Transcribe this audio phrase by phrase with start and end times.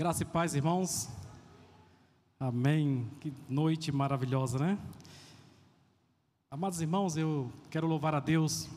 [0.00, 1.08] Graça e paz, irmãos.
[2.38, 3.10] Amém.
[3.18, 4.78] Que noite maravilhosa, né?
[6.48, 8.68] Amados irmãos, eu quero louvar a Deus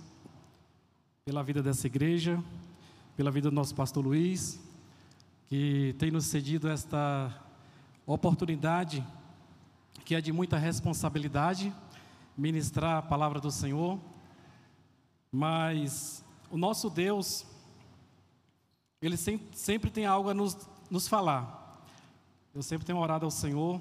[1.23, 2.43] pela vida dessa igreja,
[3.15, 4.59] pela vida do nosso pastor Luiz,
[5.47, 7.31] que tem nos cedido esta
[8.03, 9.05] oportunidade
[10.03, 11.71] que é de muita responsabilidade
[12.35, 13.99] ministrar a palavra do Senhor.
[15.31, 17.45] Mas o nosso Deus,
[18.99, 20.57] ele sempre tem algo a nos,
[20.91, 21.87] nos falar.
[22.53, 23.79] Eu sempre tenho orado ao Senhor.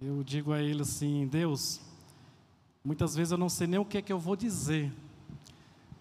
[0.00, 1.82] Eu digo a Ele assim: Deus,
[2.82, 4.90] muitas vezes eu não sei nem o que é que eu vou dizer,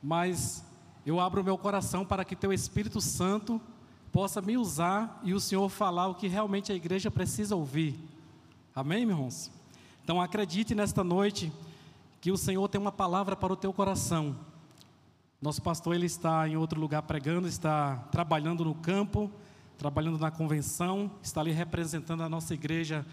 [0.01, 0.63] mas
[1.05, 3.59] eu abro o meu coração para que Teu Espírito Santo
[4.13, 7.99] possa me usar e o Senhor falar o que realmente a igreja precisa ouvir.
[8.73, 9.51] Amém, irmãos?
[10.01, 11.51] Então acredite nesta noite
[12.21, 14.37] que o Senhor tem uma palavra para o teu coração.
[15.41, 19.29] Nosso pastor ele está em outro lugar pregando, está trabalhando no campo,
[19.77, 23.05] trabalhando na convenção, está ali representando a nossa igreja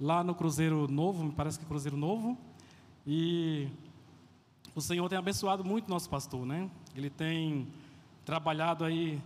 [0.00, 2.36] lá no Cruzeiro Novo, me parece que é Cruzeiro Novo.
[3.06, 3.68] E
[4.74, 6.70] o Senhor tem abençoado muito nosso pastor, né?
[6.94, 7.66] Ele tem
[8.24, 9.20] trabalhado aí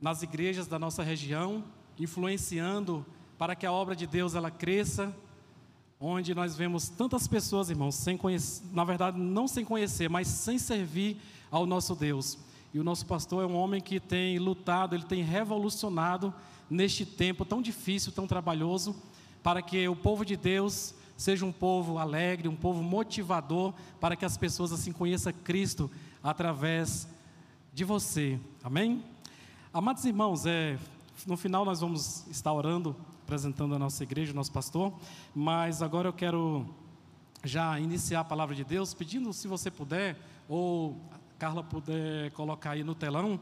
[0.00, 1.62] nas igrejas da nossa região,
[1.98, 3.04] influenciando
[3.38, 5.14] para que a obra de Deus ela cresça,
[5.98, 10.58] onde nós vemos tantas pessoas, irmãos, sem conhecer, na verdade não sem conhecer, mas sem
[10.58, 11.18] servir
[11.50, 12.38] ao nosso Deus.
[12.72, 16.32] E o nosso pastor é um homem que tem lutado, ele tem revolucionado
[16.68, 18.94] neste tempo tão difícil, tão trabalhoso,
[19.42, 24.24] para que o povo de Deus seja um povo alegre, um povo motivador, para que
[24.24, 25.90] as pessoas assim conheçam Cristo
[26.22, 27.08] através
[27.74, 28.38] de você.
[28.62, 29.02] Amém?
[29.72, 30.78] Amados irmãos, é,
[31.26, 34.92] no final nós vamos estar orando, apresentando a nossa igreja, o nosso pastor,
[35.34, 36.66] mas agora eu quero
[37.44, 40.16] já iniciar a palavra de Deus, pedindo se você puder,
[40.48, 40.96] ou
[41.40, 43.40] Carla puder colocar aí no telão,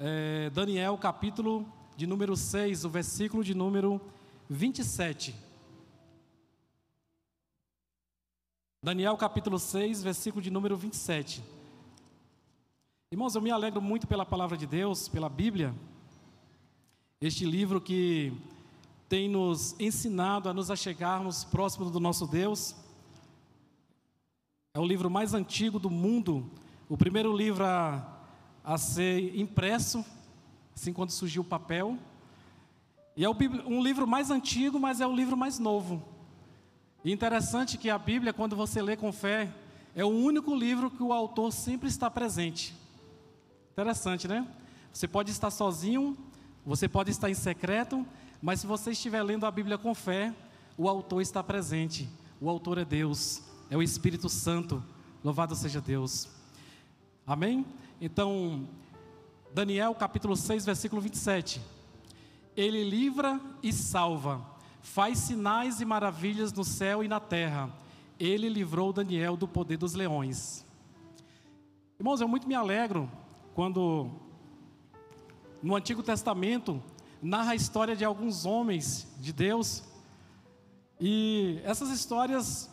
[0.00, 1.64] é, Daniel capítulo
[1.96, 4.00] de número 6, o versículo de número
[4.50, 5.32] 27.
[8.82, 11.44] Daniel capítulo 6, versículo de número 27.
[13.12, 15.72] Irmãos, eu me alegro muito pela palavra de Deus, pela Bíblia,
[17.20, 18.32] este livro que
[19.08, 22.74] tem nos ensinado a nos achegarmos próximo do nosso Deus.
[24.74, 26.50] É o livro mais antigo do mundo,
[26.92, 28.06] o primeiro livro a,
[28.62, 30.04] a ser impresso,
[30.76, 31.96] assim quando surgiu o papel.
[33.16, 36.04] E é um livro mais antigo, mas é o livro mais novo.
[37.02, 39.50] E interessante que a Bíblia, quando você lê com fé,
[39.96, 42.74] é o único livro que o autor sempre está presente.
[43.72, 44.46] Interessante, né?
[44.92, 46.14] Você pode estar sozinho,
[46.62, 48.06] você pode estar em secreto,
[48.42, 50.34] mas se você estiver lendo a Bíblia com fé,
[50.76, 52.06] o autor está presente.
[52.38, 54.84] O autor é Deus, é o Espírito Santo.
[55.24, 56.41] Louvado seja Deus.
[57.24, 57.64] Amém?
[58.00, 58.68] Então,
[59.54, 61.60] Daniel capítulo 6, versículo 27.
[62.56, 64.44] Ele livra e salva,
[64.80, 67.70] faz sinais e maravilhas no céu e na terra.
[68.18, 70.66] Ele livrou Daniel do poder dos leões.
[71.96, 73.08] Irmãos, eu muito me alegro
[73.54, 74.10] quando
[75.62, 76.82] no Antigo Testamento
[77.22, 79.84] narra a história de alguns homens de Deus
[81.00, 82.68] e essas histórias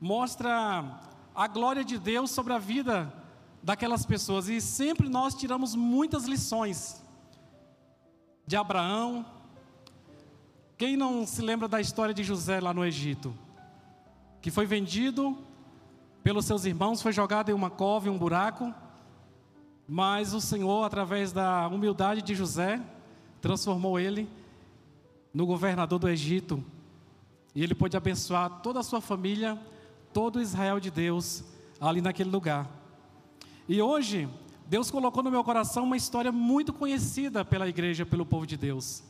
[0.00, 1.00] mostram
[1.34, 3.21] a glória de Deus sobre a vida
[3.62, 7.02] daquelas pessoas e sempre nós tiramos muitas lições
[8.46, 9.24] de Abraão.
[10.76, 13.32] Quem não se lembra da história de José lá no Egito?
[14.40, 15.38] Que foi vendido
[16.22, 18.74] pelos seus irmãos, foi jogado em uma cova, em um buraco,
[19.88, 22.80] mas o Senhor, através da humildade de José,
[23.40, 24.28] transformou ele
[25.32, 26.64] no governador do Egito.
[27.54, 29.60] E ele pôde abençoar toda a sua família,
[30.12, 31.44] todo o Israel de Deus,
[31.80, 32.81] ali naquele lugar.
[33.68, 34.28] E hoje,
[34.66, 39.02] Deus colocou no meu coração uma história muito conhecida pela igreja, pelo povo de Deus.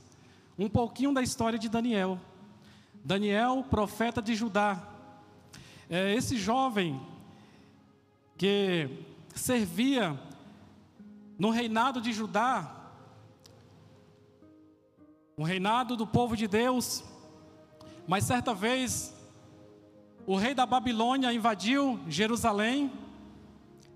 [0.58, 2.20] Um pouquinho da história de Daniel.
[3.04, 4.88] Daniel, profeta de Judá.
[5.88, 7.00] É esse jovem
[8.36, 8.88] que
[9.34, 10.20] servia
[11.38, 12.76] no reinado de Judá,
[15.36, 17.02] o reinado do povo de Deus,
[18.06, 19.14] mas certa vez
[20.26, 22.92] o rei da Babilônia invadiu Jerusalém,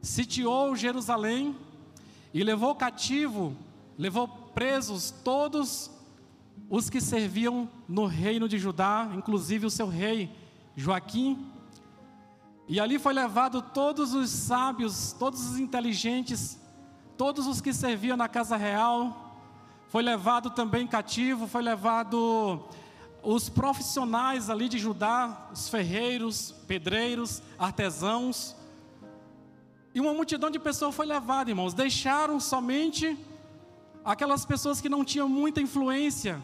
[0.02, 1.56] sitiou Jerusalém
[2.32, 3.56] e levou cativo,
[3.98, 5.90] levou presos todos
[6.68, 10.30] os que serviam no reino de Judá, inclusive o seu rei
[10.76, 11.46] Joaquim.
[12.68, 16.58] E ali foi levado todos os sábios, todos os inteligentes
[17.16, 19.34] todos os que serviam na casa real,
[19.88, 22.62] foi levado também cativo, foi levado
[23.22, 28.54] os profissionais ali de Judá, os ferreiros, pedreiros, artesãos,
[29.96, 31.72] e uma multidão de pessoas foi levada, irmãos.
[31.72, 33.16] Deixaram somente
[34.04, 36.38] aquelas pessoas que não tinham muita influência,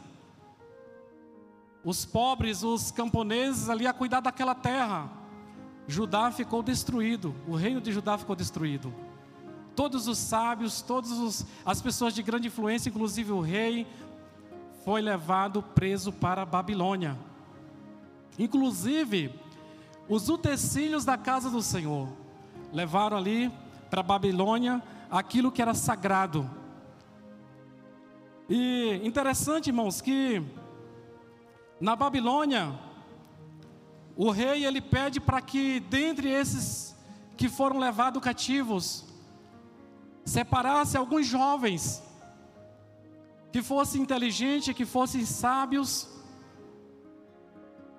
[1.84, 5.12] os pobres, os camponeses ali a cuidar daquela terra.
[5.86, 8.90] Judá ficou destruído, o reino de Judá ficou destruído.
[9.76, 13.86] Todos os sábios, todas as pessoas de grande influência, inclusive o rei,
[14.82, 17.18] foi levado preso para a Babilônia.
[18.38, 19.38] Inclusive,
[20.08, 22.21] os utensílios da casa do Senhor
[22.72, 23.52] levaram ali
[23.90, 26.50] para Babilônia aquilo que era sagrado.
[28.48, 30.42] E interessante, irmãos, que
[31.80, 32.78] na Babilônia,
[34.16, 36.96] o rei ele pede para que dentre esses
[37.36, 39.04] que foram levados cativos,
[40.24, 42.02] separasse alguns jovens
[43.50, 46.08] que fossem inteligentes, que fossem sábios,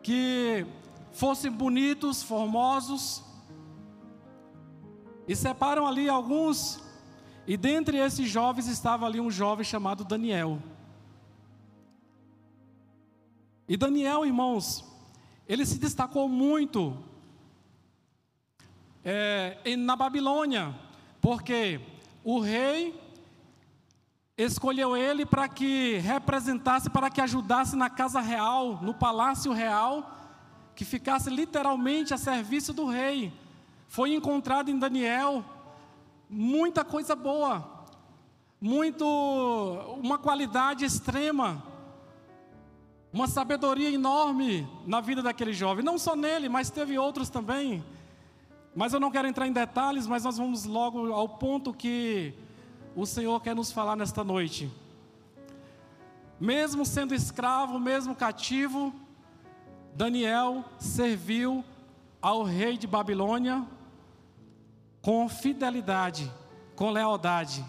[0.02, 0.66] que
[1.12, 3.24] fossem bonitos, formosos,
[5.28, 6.84] e separam ali alguns,
[7.48, 10.62] e dentre esses jovens estava ali um jovem chamado Daniel.
[13.68, 14.84] E Daniel, irmãos,
[15.48, 16.98] ele se destacou muito
[19.04, 20.76] é, na Babilônia,
[21.22, 21.80] porque
[22.24, 23.00] o rei
[24.38, 30.12] escolheu ele para que representasse, para que ajudasse na casa real, no palácio real,
[30.76, 33.32] que ficasse literalmente a serviço do rei.
[33.94, 35.46] Foi encontrado em Daniel
[36.28, 37.86] muita coisa boa,
[38.60, 39.06] muito
[40.02, 41.62] uma qualidade extrema
[43.14, 47.86] uma sabedoria enorme na vida daquele jovem, não só nele, mas teve outros também.
[48.76, 52.34] Mas eu não quero entrar em detalhes, mas nós vamos logo ao ponto que
[52.96, 54.72] o Senhor quer nos falar nesta noite.
[56.40, 58.92] Mesmo sendo escravo, mesmo cativo,
[59.94, 61.64] Daniel serviu
[62.20, 63.64] ao rei de Babilônia
[65.04, 66.32] com fidelidade,
[66.78, 67.64] com lealdade.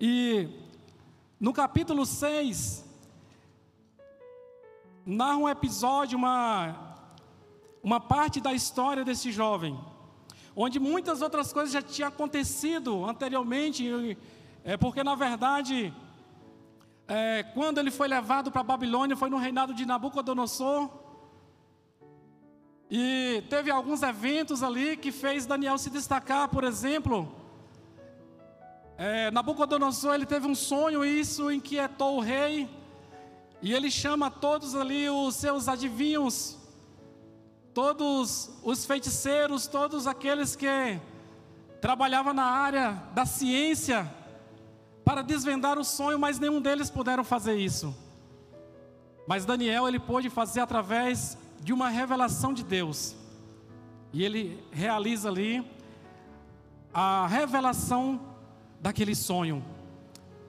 [0.00, 0.48] E
[1.38, 2.84] no capítulo 6,
[5.06, 6.96] narra um episódio, uma,
[7.80, 9.78] uma parte da história desse jovem,
[10.56, 14.18] onde muitas outras coisas já tinham acontecido anteriormente,
[14.64, 15.94] é, porque na verdade,
[17.06, 20.90] é, quando ele foi levado para a Babilônia, foi no reinado de Nabucodonosor,
[22.90, 27.32] e teve alguns eventos ali que fez Daniel se destacar, por exemplo,
[28.98, 32.68] é, Nabucodonosor ele teve um sonho, e isso inquietou o rei,
[33.62, 36.58] e ele chama todos ali os seus adivinhos,
[37.72, 40.66] todos os feiticeiros, todos aqueles que
[41.80, 44.12] trabalhavam na área da ciência
[45.04, 47.94] para desvendar o sonho, mas nenhum deles puderam fazer isso.
[49.28, 53.14] Mas Daniel ele pôde fazer através de uma revelação de Deus.
[54.12, 55.64] E ele realiza ali
[56.92, 58.20] a revelação
[58.80, 59.62] daquele sonho.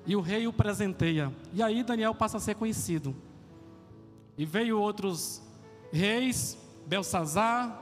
[0.06, 1.32] E o rei o presenteia.
[1.54, 3.16] E aí Daniel passa a ser conhecido.
[4.38, 5.42] E veio outros
[5.92, 7.80] reis, Belsazar,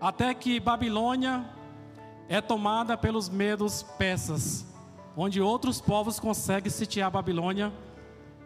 [0.00, 1.48] até que Babilônia
[2.28, 4.66] é tomada pelos medos persas,
[5.16, 7.72] onde outros povos conseguem sitiar Babilônia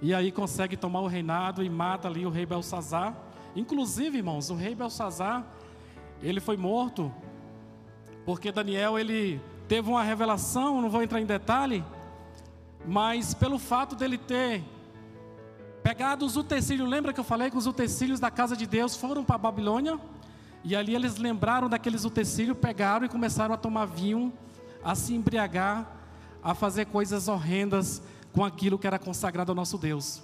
[0.02, 3.16] e aí consegue tomar o reinado e mata ali o rei Belsazar.
[3.56, 5.42] Inclusive, irmãos, o rei Belsazar,
[6.22, 7.10] ele foi morto
[8.26, 11.82] porque Daniel ele teve uma revelação, não vou entrar em detalhe,
[12.86, 14.62] mas pelo fato dele ter
[15.82, 19.24] pegado os utensílios, lembra que eu falei que os utensílios da casa de Deus foram
[19.24, 19.98] para a Babilônia?
[20.62, 24.32] E ali eles lembraram daqueles utensílios, pegaram e começaram a tomar vinho,
[24.84, 25.86] a se embriagar,
[26.42, 28.02] a fazer coisas horrendas
[28.32, 30.22] com aquilo que era consagrado ao nosso Deus.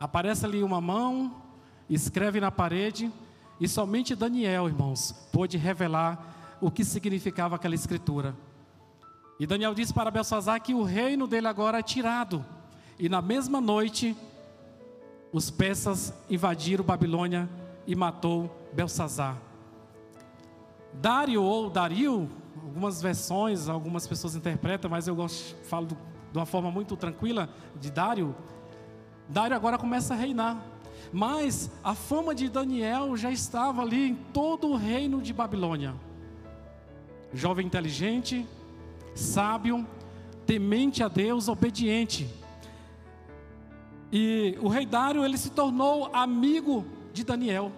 [0.00, 1.43] Aparece ali uma mão,
[1.88, 3.10] escreve na parede,
[3.60, 8.34] e somente Daniel, irmãos, pôde revelar o que significava aquela escritura.
[9.38, 12.44] E Daniel disse para Belsazar que o reino dele agora é tirado.
[12.98, 14.16] E na mesma noite,
[15.32, 17.48] os persas invadiram Babilônia
[17.86, 19.36] e matou Belsazar.
[20.92, 22.30] Dário ou Dario,
[22.62, 27.48] algumas versões, algumas pessoas interpretam, mas eu gosto, falo de uma forma muito tranquila
[27.80, 28.34] de Dário.
[29.28, 30.73] Dário agora começa a reinar.
[31.14, 35.94] Mas a fama de Daniel já estava ali em todo o reino de Babilônia.
[37.32, 38.44] Jovem inteligente,
[39.14, 39.86] sábio,
[40.44, 42.28] temente a Deus, obediente.
[44.10, 47.70] E o rei Dário, ele se tornou amigo de Daniel.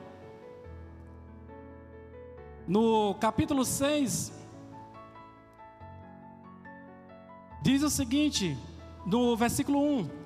[2.67, 4.33] No capítulo 6,
[7.61, 8.57] diz o seguinte,
[9.05, 10.26] no versículo 1: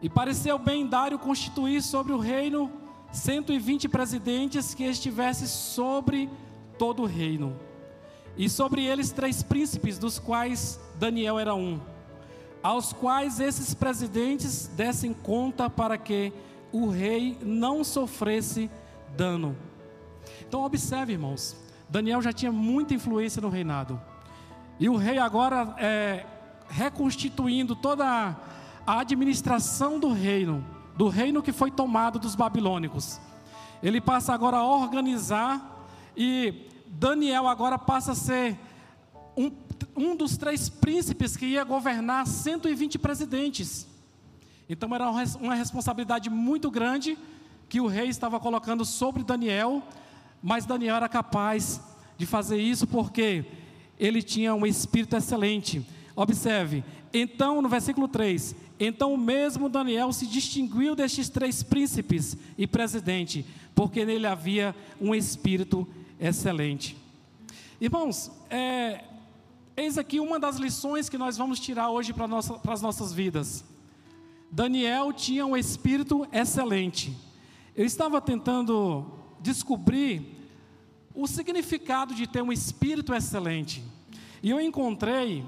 [0.00, 2.70] E pareceu bem Dário constituir sobre o reino
[3.12, 6.30] 120 presidentes que estivessem sobre
[6.78, 7.56] todo o reino
[8.36, 11.80] e sobre eles três príncipes, dos quais Daniel era um.
[12.62, 16.32] aos quais esses presidentes dessem conta para que
[16.72, 18.70] o rei não sofresse
[19.16, 19.56] dano.
[20.46, 21.56] Então, observe, irmãos,
[21.88, 24.00] Daniel já tinha muita influência no reinado,
[24.78, 26.26] e o rei agora é,
[26.68, 28.36] reconstituindo toda a
[28.96, 30.64] administração do reino,
[30.96, 33.20] do reino que foi tomado dos babilônicos.
[33.82, 38.58] Ele passa agora a organizar e Daniel agora passa a ser
[39.36, 39.52] um,
[39.96, 43.86] um dos três príncipes que ia governar 120 presidentes.
[44.68, 47.16] Então era uma responsabilidade muito grande
[47.68, 49.82] que o rei estava colocando sobre Daniel,
[50.42, 51.80] mas Daniel era capaz
[52.16, 53.44] de fazer isso porque
[53.98, 55.86] ele tinha um espírito excelente.
[56.18, 56.82] Observe,
[57.14, 63.46] então no versículo 3: Então o mesmo Daniel se distinguiu destes três príncipes e presidente,
[63.72, 65.86] porque nele havia um espírito
[66.18, 66.96] excelente.
[67.80, 69.04] Irmãos, é,
[69.76, 73.64] eis aqui uma das lições que nós vamos tirar hoje para, nossa, as nossas vidas.
[74.50, 77.16] Daniel tinha um espírito excelente.
[77.76, 79.06] Eu estava tentando
[79.40, 80.36] descobrir
[81.14, 83.84] o significado de ter um espírito excelente.
[84.42, 85.44] E eu encontrei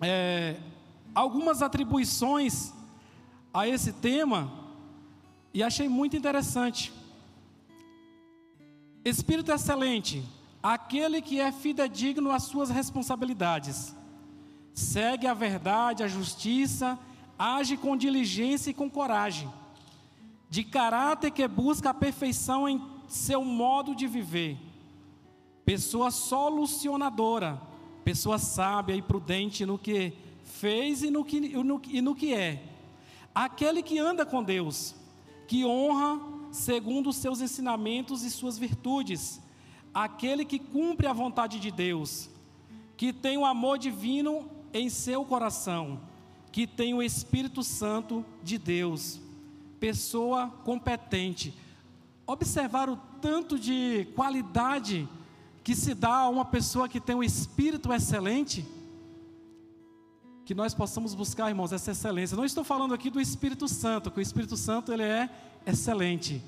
[0.00, 0.56] é,
[1.14, 2.72] algumas atribuições
[3.52, 4.52] a esse tema
[5.52, 6.92] e achei muito interessante.
[9.04, 10.24] Espírito excelente,
[10.62, 13.94] aquele que é fidedigno às suas responsabilidades,
[14.72, 16.98] segue a verdade, a justiça,
[17.38, 19.52] age com diligência e com coragem,
[20.50, 24.58] de caráter que busca a perfeição em seu modo de viver,
[25.64, 27.60] pessoa solucionadora,
[28.04, 30.12] pessoa sábia e prudente no que
[30.44, 32.62] fez e no que, e no, que é,
[33.34, 34.94] aquele que anda com Deus,
[35.48, 36.20] que honra
[36.52, 39.40] segundo os seus ensinamentos e suas virtudes,
[39.92, 42.30] aquele que cumpre a vontade de Deus,
[42.96, 46.00] que tem o amor divino em seu coração,
[46.52, 49.20] que tem o Espírito Santo de Deus,
[49.80, 51.54] pessoa competente.
[52.26, 55.08] Observar o tanto de qualidade
[55.64, 58.66] que se dá a uma pessoa que tem um espírito excelente?
[60.44, 62.36] Que nós possamos buscar, irmãos, essa excelência.
[62.36, 65.30] Não estou falando aqui do Espírito Santo, que o Espírito Santo ele é
[65.66, 66.42] excelente,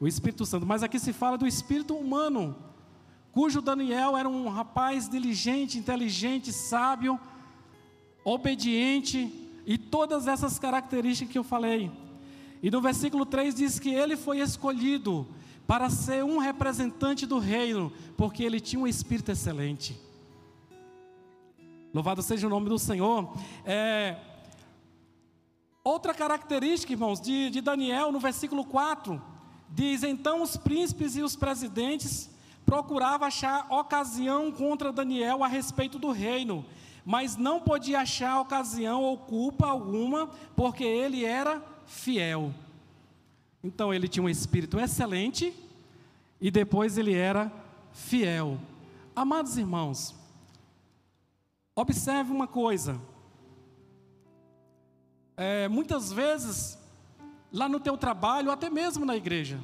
[0.00, 0.64] o Espírito Santo.
[0.64, 2.56] Mas aqui se fala do espírito humano,
[3.32, 7.20] cujo Daniel era um rapaz diligente, inteligente, sábio,
[8.24, 9.30] obediente
[9.66, 11.90] e todas essas características que eu falei.
[12.62, 15.28] E no versículo 3 diz que ele foi escolhido
[15.66, 19.98] para ser um representante do reino, porque ele tinha um espírito excelente.
[21.92, 23.32] Louvado seja o nome do Senhor.
[23.64, 24.16] É,
[25.84, 29.20] Outra característica, irmãos, de, de Daniel, no versículo 4,
[29.68, 32.30] diz: Então os príncipes e os presidentes
[32.64, 36.64] procuravam achar ocasião contra Daniel a respeito do reino,
[37.04, 42.54] mas não podia achar ocasião ou culpa alguma, porque ele era fiel.
[43.64, 45.52] Então ele tinha um espírito excelente
[46.40, 47.50] e depois ele era
[47.92, 48.60] fiel.
[49.16, 50.14] Amados irmãos,
[51.74, 53.00] observe uma coisa
[55.36, 56.78] é, muitas vezes,
[57.52, 59.58] lá no teu trabalho, até mesmo na igreja,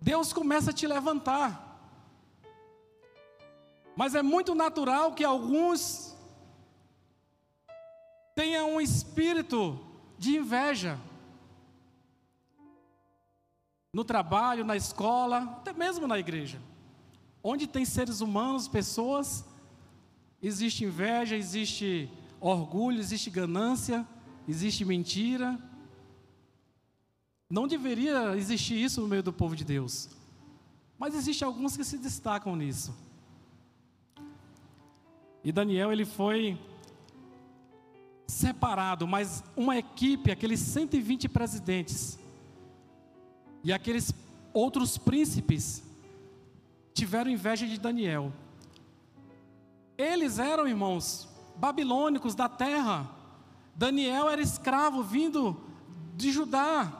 [0.00, 1.64] Deus começa a te levantar.
[3.96, 6.16] Mas é muito natural que alguns
[8.36, 9.76] tenham um espírito
[10.16, 11.00] de inveja.
[13.92, 16.60] No trabalho, na escola, até mesmo na igreja.
[17.42, 19.44] Onde tem seres humanos, pessoas,
[20.42, 24.06] existe inveja, existe orgulho, existe ganância
[24.48, 25.58] existe mentira.
[27.50, 30.08] Não deveria existir isso no meio do povo de Deus.
[30.98, 32.96] Mas existe alguns que se destacam nisso.
[35.44, 36.58] E Daniel ele foi
[38.26, 42.18] separado, mas uma equipe, aqueles 120 presidentes
[43.62, 44.12] e aqueles
[44.52, 45.82] outros príncipes
[46.94, 48.32] tiveram inveja de Daniel.
[49.96, 53.08] Eles eram, irmãos, babilônicos da terra.
[53.74, 55.60] Daniel era escravo vindo
[56.16, 56.92] de Judá.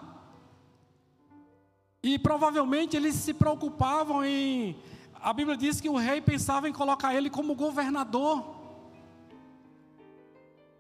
[2.03, 4.77] E provavelmente eles se preocupavam em.
[5.21, 8.57] A Bíblia diz que o rei pensava em colocar ele como governador.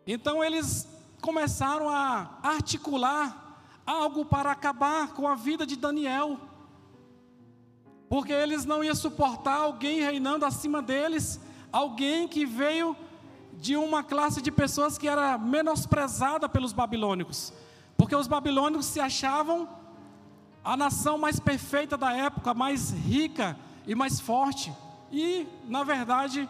[0.06, 0.88] Então eles
[1.20, 3.47] começaram a articular
[3.88, 6.38] algo para acabar com a vida de Daniel.
[8.06, 11.40] Porque eles não iam suportar alguém reinando acima deles,
[11.72, 12.94] alguém que veio
[13.54, 17.52] de uma classe de pessoas que era menosprezada pelos babilônicos,
[17.96, 19.66] porque os babilônicos se achavam
[20.62, 24.70] a nação mais perfeita da época, mais rica e mais forte.
[25.10, 26.46] E, na verdade,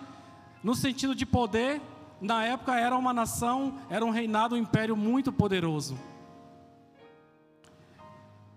[0.62, 1.80] no sentido de poder,
[2.20, 5.96] na época era uma nação, era um reinado, um império muito poderoso.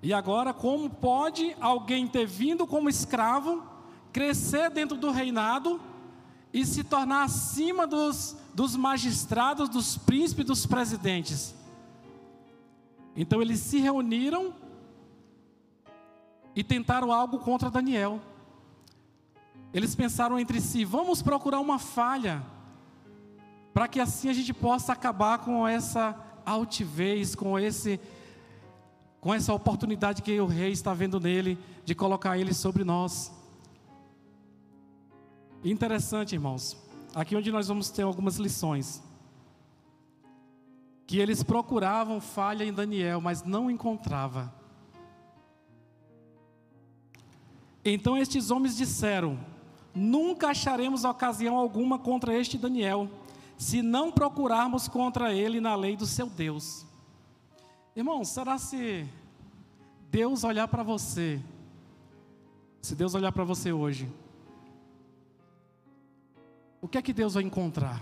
[0.03, 3.63] E agora, como pode alguém ter vindo como escravo,
[4.11, 5.79] crescer dentro do reinado
[6.51, 11.53] e se tornar acima dos, dos magistrados, dos príncipes, dos presidentes?
[13.15, 14.53] Então eles se reuniram
[16.55, 18.19] e tentaram algo contra Daniel.
[19.71, 22.43] Eles pensaram entre si: vamos procurar uma falha,
[23.71, 27.99] para que assim a gente possa acabar com essa altivez, com esse
[29.21, 33.31] com essa oportunidade que o rei está vendo nele de colocar ele sobre nós.
[35.63, 36.75] Interessante, irmãos.
[37.13, 39.03] Aqui onde nós vamos ter algumas lições.
[41.05, 44.51] Que eles procuravam falha em Daniel, mas não encontrava.
[47.85, 49.37] Então estes homens disseram:
[49.93, 53.07] Nunca acharemos ocasião alguma contra este Daniel,
[53.55, 56.87] se não procurarmos contra ele na lei do seu Deus.
[57.93, 59.05] Irmão, será se
[60.09, 61.41] Deus olhar para você,
[62.81, 64.09] se Deus olhar para você hoje,
[66.81, 68.01] o que é que Deus vai encontrar?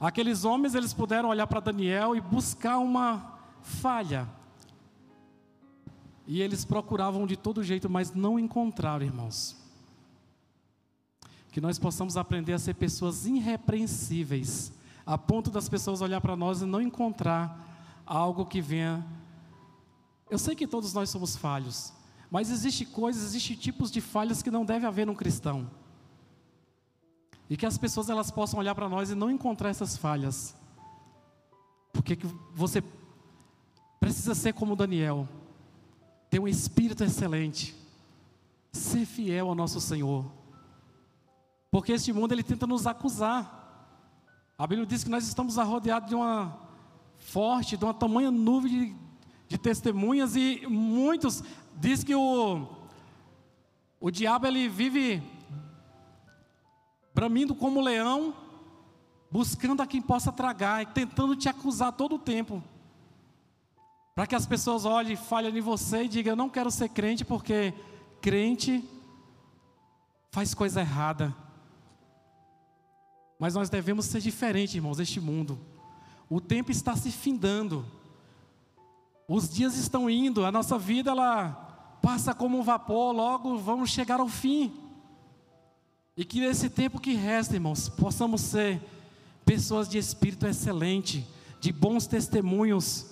[0.00, 4.28] Aqueles homens, eles puderam olhar para Daniel e buscar uma falha.
[6.26, 9.56] E eles procuravam de todo jeito, mas não encontraram, irmãos.
[11.52, 14.72] Que nós possamos aprender a ser pessoas irrepreensíveis,
[15.06, 17.71] a ponto das pessoas olhar para nós e não encontrar
[18.12, 19.04] algo que venha.
[20.30, 21.92] Eu sei que todos nós somos falhos,
[22.30, 25.70] mas existe coisas, existe tipos de falhas que não deve haver num cristão.
[27.48, 30.54] E que as pessoas elas possam olhar para nós e não encontrar essas falhas.
[31.92, 32.82] Porque que você
[34.00, 35.28] precisa ser como Daniel,
[36.30, 37.74] ter um espírito excelente,
[38.72, 40.30] ser fiel ao nosso Senhor.
[41.70, 43.60] Porque este mundo ele tenta nos acusar.
[44.58, 46.61] A Bíblia diz que nós estamos rodeados de uma
[47.22, 48.96] forte, de uma tamanha nuvem de,
[49.48, 51.42] de testemunhas e muitos
[51.80, 52.82] diz que o
[54.02, 55.22] o diabo ele vive
[57.14, 58.34] bramindo como leão,
[59.30, 62.60] buscando a quem possa tragar e tentando te acusar todo o tempo.
[64.12, 67.24] Para que as pessoas olhem, falhem em você e digam: Eu não quero ser crente
[67.24, 67.72] porque
[68.20, 68.84] crente
[70.32, 71.32] faz coisa errada.
[73.38, 75.60] Mas nós devemos ser diferentes, irmãos, deste mundo.
[76.34, 77.84] O tempo está se findando.
[79.28, 84.18] Os dias estão indo, a nossa vida ela passa como um vapor, logo vamos chegar
[84.18, 84.72] ao fim.
[86.16, 88.80] E que nesse tempo que resta, irmãos, possamos ser
[89.44, 91.28] pessoas de espírito excelente,
[91.60, 93.08] de bons testemunhos,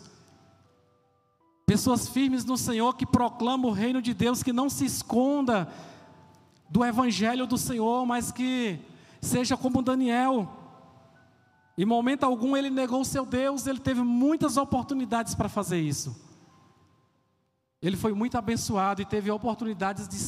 [1.67, 5.71] pessoas firmes no Senhor que proclamam o reino de Deus, que não se esconda
[6.71, 8.81] do evangelho do Senhor, mas que
[9.21, 10.60] seja como Daniel,
[11.81, 16.14] em momento algum ele negou o seu Deus, ele teve muitas oportunidades para fazer isso.
[17.81, 20.19] Ele foi muito abençoado e teve oportunidades de,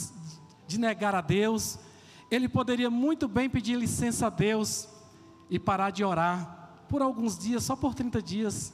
[0.66, 1.78] de negar a Deus.
[2.30, 4.88] Ele poderia muito bem pedir licença a Deus
[5.50, 8.72] e parar de orar por alguns dias, só por 30 dias.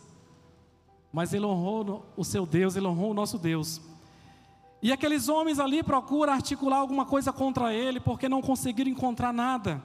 [1.12, 3.80] Mas ele honrou o seu Deus, ele honrou o nosso Deus.
[4.80, 9.82] E aqueles homens ali procuram articular alguma coisa contra ele, porque não conseguiram encontrar nada.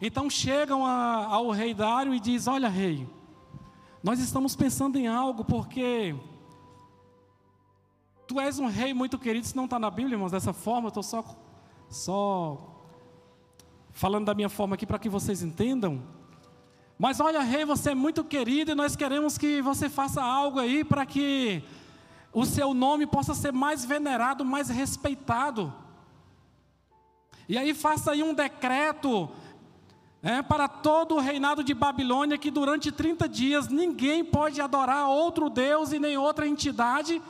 [0.00, 3.08] Então chegam a, ao rei Dário e diz: Olha, rei,
[4.02, 6.14] nós estamos pensando em algo porque
[8.26, 9.46] tu és um rei muito querido.
[9.46, 10.86] Isso não está na Bíblia, irmãos, dessa forma.
[10.86, 11.24] Eu estou só,
[11.88, 12.76] só
[13.90, 16.02] falando da minha forma aqui para que vocês entendam.
[16.98, 20.82] Mas olha, rei, você é muito querido e nós queremos que você faça algo aí
[20.82, 21.62] para que
[22.32, 25.72] o seu nome possa ser mais venerado, mais respeitado.
[27.48, 29.30] E aí faça aí um decreto
[30.26, 35.48] é, para todo o reinado de Babilônia, que durante 30 dias ninguém pode adorar outro
[35.48, 37.22] Deus e nem outra entidade.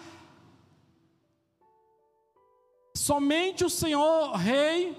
[2.95, 4.97] Somente o Senhor Rei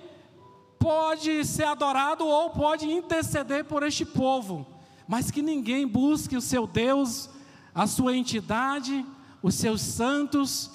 [0.78, 4.68] pode ser adorado ou pode interceder por este povo,
[5.08, 7.28] mas que ninguém busque o seu Deus,
[7.74, 9.04] a sua entidade,
[9.42, 10.70] os seus santos,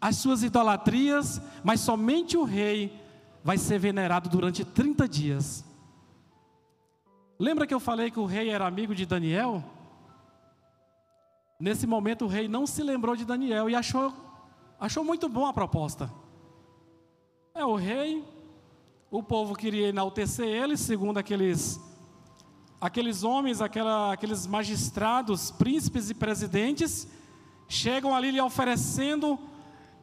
[0.00, 2.92] as suas idolatrias, mas somente o Rei
[3.44, 5.65] vai ser venerado durante 30 dias.
[7.38, 9.62] Lembra que eu falei que o rei era amigo de Daniel?
[11.60, 14.12] Nesse momento o rei não se lembrou de Daniel e achou,
[14.80, 16.10] achou muito bom a proposta.
[17.54, 18.24] É o rei,
[19.10, 21.78] o povo queria enaltecer ele, segundo aqueles
[22.80, 27.08] aqueles homens, aquela, aqueles magistrados, príncipes e presidentes,
[27.68, 29.38] chegam ali lhe oferecendo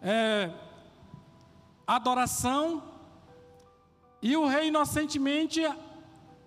[0.02, 0.52] é,
[1.86, 2.84] adoração,
[4.22, 5.62] e o rei inocentemente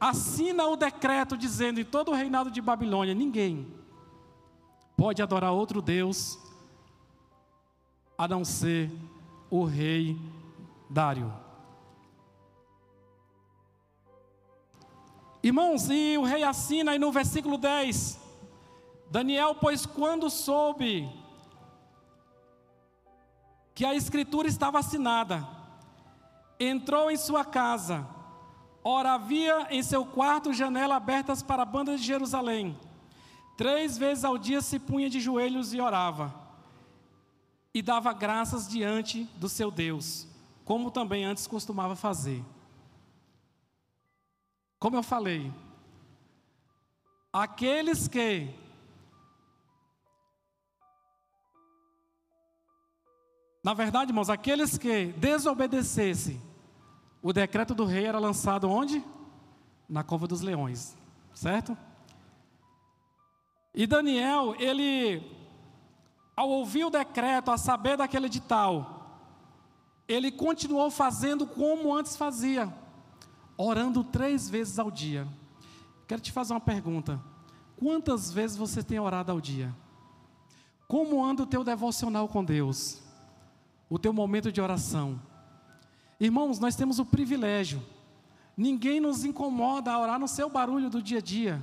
[0.00, 3.66] assina o decreto dizendo em todo o reinado de Babilônia: ninguém
[4.96, 6.38] pode adorar outro Deus
[8.16, 8.90] a não ser
[9.50, 10.18] o rei
[10.88, 11.32] Dário.
[15.42, 18.20] Irmãos, e o rei assina aí no versículo 10:
[19.11, 21.09] Daniel, pois quando soube
[23.74, 25.46] que a escritura estava assinada,
[26.59, 28.15] entrou em sua casa,
[28.88, 32.79] ora havia em seu quarto janela abertas para a banda de Jerusalém.
[33.57, 36.33] Três vezes ao dia se punha de joelhos e orava,
[37.75, 40.29] e dava graças diante do seu Deus,
[40.64, 42.44] como também antes costumava fazer.
[44.79, 45.53] Como eu falei,
[47.33, 48.55] aqueles que
[53.64, 56.40] Na verdade, irmãos, aqueles que desobedecessem,
[57.26, 59.04] o decreto do rei era lançado onde?
[59.88, 60.96] Na cova dos leões,
[61.34, 61.76] certo?
[63.74, 65.20] E Daniel, ele,
[66.36, 69.20] ao ouvir o decreto, a saber daquele edital,
[70.06, 72.72] ele continuou fazendo como antes fazia,
[73.56, 75.26] orando três vezes ao dia.
[76.06, 77.20] Quero te fazer uma pergunta:
[77.76, 79.74] quantas vezes você tem orado ao dia?
[80.86, 83.04] Como anda o teu devocional com Deus?
[83.88, 85.20] o teu momento de oração.
[86.18, 87.83] Irmãos, nós temos o privilégio,
[88.57, 91.62] ninguém nos incomoda a orar no seu barulho do dia a dia,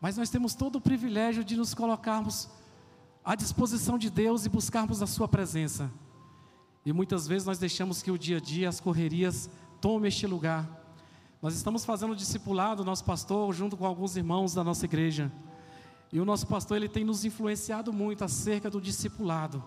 [0.00, 2.48] mas nós temos todo o privilégio de nos colocarmos
[3.24, 5.90] à disposição de Deus e buscarmos a Sua presença.
[6.84, 10.68] E muitas vezes nós deixamos que o dia a dia, as correrias, tomem este lugar.
[11.40, 15.30] Nós estamos fazendo o discipulado, nosso pastor, junto com alguns irmãos da nossa igreja.
[16.12, 19.62] E o nosso pastor, ele tem nos influenciado muito acerca do discipulado.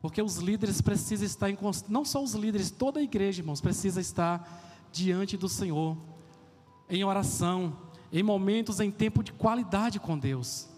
[0.00, 1.58] Porque os líderes precisam estar em
[1.88, 5.96] não só os líderes, toda a igreja, irmãos, precisa estar diante do Senhor
[6.88, 7.76] em oração,
[8.12, 10.68] em momentos em tempo de qualidade com Deus.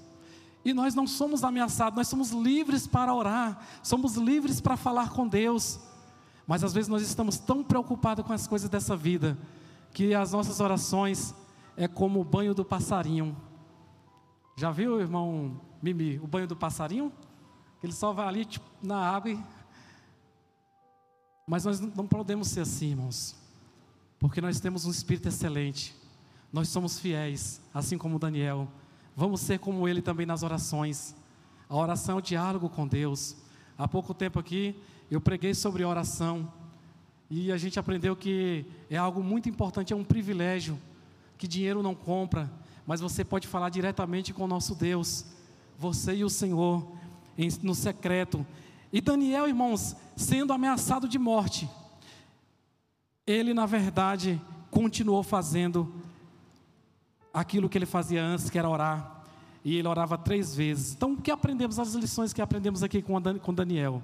[0.64, 5.26] E nós não somos ameaçados, nós somos livres para orar, somos livres para falar com
[5.26, 5.80] Deus.
[6.46, 9.38] Mas às vezes nós estamos tão preocupados com as coisas dessa vida,
[9.92, 11.34] que as nossas orações
[11.76, 13.36] é como o banho do passarinho.
[14.56, 17.12] Já viu, irmão Mimi, o banho do passarinho?
[17.82, 19.38] Ele só vai ali tipo, na água e...
[21.46, 23.34] Mas nós não podemos ser assim, irmãos.
[24.18, 25.94] Porque nós temos um espírito excelente.
[26.52, 28.68] Nós somos fiéis, assim como Daniel.
[29.16, 31.14] Vamos ser como ele também nas orações.
[31.68, 33.36] A oração é o diálogo com Deus.
[33.76, 36.50] Há pouco tempo aqui eu preguei sobre oração.
[37.28, 40.78] E a gente aprendeu que é algo muito importante, é um privilégio
[41.36, 42.50] que dinheiro não compra,
[42.86, 45.26] mas você pode falar diretamente com o nosso Deus,
[45.78, 46.86] você e o Senhor
[47.62, 48.46] no secreto.
[48.92, 51.68] E Daniel, irmãos, sendo ameaçado de morte,
[53.26, 54.40] ele, na verdade,
[54.70, 55.92] continuou fazendo
[57.32, 59.24] aquilo que ele fazia antes, que era orar.
[59.64, 60.92] E ele orava três vezes.
[60.92, 61.78] Então, o que aprendemos?
[61.78, 64.02] As lições que aprendemos aqui com Daniel.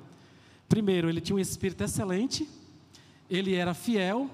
[0.68, 2.48] Primeiro, ele tinha um espírito excelente,
[3.28, 4.30] ele era fiel,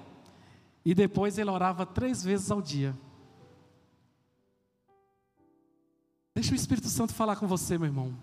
[0.85, 2.95] e depois ele orava três vezes ao dia.
[6.33, 8.13] Deixa o Espírito Santo falar com você, meu irmão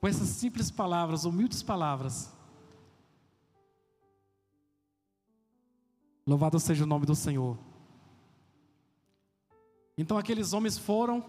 [0.00, 2.32] com essas simples palavras, humildes palavras.
[6.26, 7.58] Louvado seja o nome do Senhor.
[9.96, 11.24] Então aqueles homens foram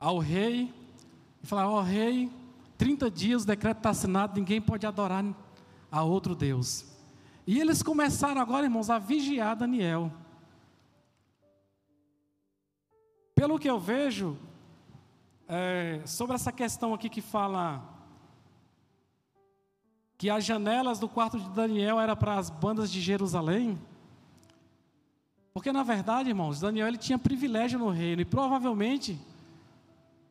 [0.00, 0.74] ao rei
[1.42, 2.32] e falaram: Ó oh, rei,
[2.76, 5.24] 30 dias o decreto está assinado, ninguém pode adorar
[5.90, 6.86] a outro Deus.
[7.46, 10.12] E eles começaram agora, irmãos, a vigiar Daniel.
[13.34, 14.36] Pelo que eu vejo,
[15.48, 17.82] é, sobre essa questão aqui que fala
[20.18, 23.78] que as janelas do quarto de Daniel era para as bandas de Jerusalém.
[25.54, 29.18] Porque na verdade, irmãos, Daniel ele tinha privilégio no reino e provavelmente,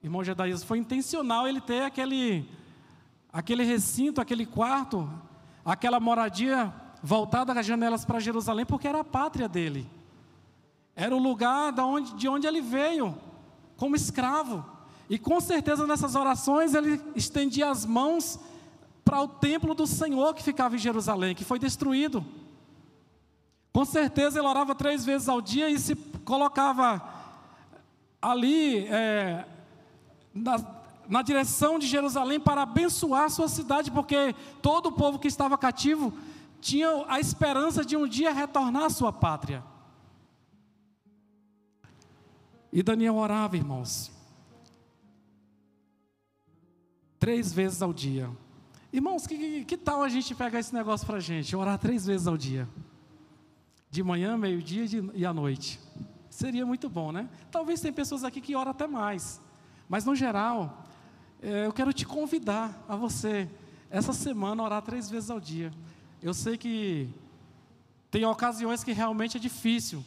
[0.04, 2.48] irmão Jedaías, foi intencional ele ter aquele
[3.32, 5.10] aquele recinto, aquele quarto,
[5.64, 9.90] aquela moradia voltada às janelas para Jerusalém, porque era a pátria dele.
[10.96, 13.18] Era o lugar de onde, de onde ele veio
[13.76, 14.77] como escravo.
[15.10, 18.40] E com certeza nessas orações ele estendia as mãos
[19.06, 22.26] para o templo do Senhor que ficava em Jerusalém, que foi destruído.
[23.72, 27.02] Com certeza ele orava três vezes ao dia e se colocava
[28.22, 29.46] ali é,
[30.34, 30.58] na,
[31.08, 35.58] na direção de Jerusalém para abençoar a sua cidade, porque todo o povo que estava
[35.58, 36.14] cativo
[36.60, 39.64] tinha a esperança de um dia retornar à sua pátria.
[42.74, 44.17] E Daniel orava, irmãos.
[47.20, 48.30] Três vezes ao dia.
[48.92, 51.56] Irmãos, que, que, que tal a gente pegar esse negócio para a gente?
[51.56, 52.68] Orar três vezes ao dia.
[53.90, 55.80] de manhã, meio-dia e à noite.
[56.30, 57.30] Seria muito bom, né?
[57.50, 59.42] Talvez tem pessoas aqui que oram até mais.
[59.90, 60.86] Mas no geral,
[61.42, 63.50] é, eu quero te convidar a você,
[63.90, 65.72] essa semana, orar três vezes ao dia.
[66.22, 67.10] Eu sei que
[68.12, 70.04] tem ocasiões que realmente é difícil.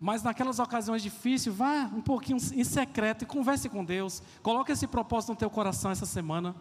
[0.00, 4.22] Mas naquelas ocasiões difíceis, vá um pouquinho em secreto e converse com Deus.
[4.42, 6.56] Coloque esse propósito no teu coração essa semana.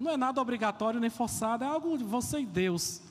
[0.00, 3.02] Não é nada obrigatório nem forçado, é algo de você e Deus.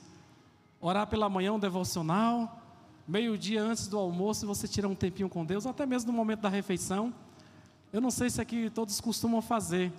[0.80, 2.60] Orar pela manhã um devocional,
[3.06, 6.48] meio-dia antes do almoço, você tira um tempinho com Deus, até mesmo no momento da
[6.48, 7.14] refeição.
[7.92, 9.92] Eu não sei se aqui todos costumam fazer,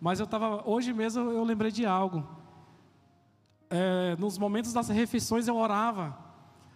[0.00, 2.24] mas eu estava hoje mesmo eu lembrei de algo.
[3.68, 6.16] É, nos momentos das refeições eu orava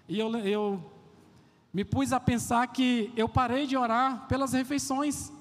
[0.09, 0.94] e eu, eu
[1.75, 5.33] me pus a pensar que eu parei de orar pelas refeições.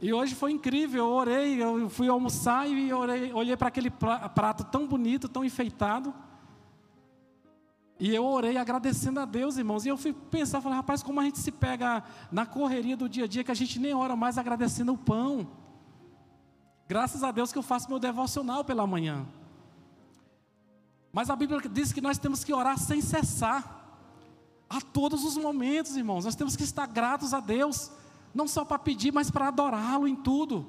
[0.00, 4.64] E hoje foi incrível, eu orei, eu fui almoçar e orei, olhei para aquele prato
[4.64, 6.14] tão bonito, tão enfeitado.
[7.98, 9.84] E eu orei agradecendo a Deus, irmãos.
[9.84, 12.02] E eu fui pensar, falei, rapaz, como a gente se pega
[12.32, 15.46] na correria do dia a dia que a gente nem ora mais agradecendo o pão.
[16.88, 19.26] Graças a Deus que eu faço meu devocional pela manhã.
[21.12, 23.79] Mas a Bíblia diz que nós temos que orar sem cessar.
[24.70, 26.24] A todos os momentos, irmãos.
[26.24, 27.90] Nós temos que estar gratos a Deus.
[28.32, 30.64] Não só para pedir, mas para adorá-lo em tudo.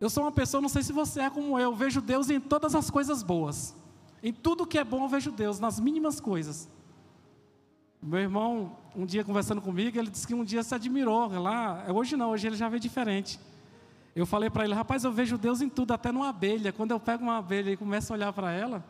[0.00, 2.74] Eu sou uma pessoa, não sei se você é como eu, vejo Deus em todas
[2.74, 3.76] as coisas boas.
[4.20, 6.68] Em tudo que é bom eu vejo Deus, nas mínimas coisas.
[8.02, 11.28] Meu irmão, um dia conversando comigo, ele disse que um dia se admirou.
[11.40, 13.38] Lá, hoje não, hoje ele já vê diferente.
[14.14, 16.72] Eu falei para ele, rapaz, eu vejo Deus em tudo, até numa abelha.
[16.72, 18.84] Quando eu pego uma abelha e começo a olhar para ela,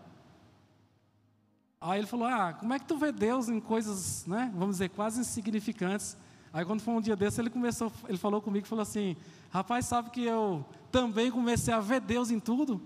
[1.83, 4.91] aí ele falou, ah, como é que tu vê Deus em coisas, né, vamos dizer,
[4.91, 6.17] quase insignificantes?
[6.53, 9.17] Aí quando foi um dia desse, ele começou, ele falou comigo, falou assim,
[9.51, 12.81] rapaz, sabe que eu também comecei a ver Deus em tudo?